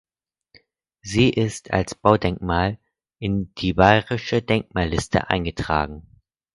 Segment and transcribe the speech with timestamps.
[1.03, 2.79] Sie ist als Baudenkmal
[3.19, 6.07] in die Bayerische Denkmalliste eingetragen.